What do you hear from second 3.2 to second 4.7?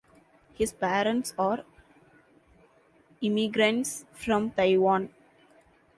immigrants from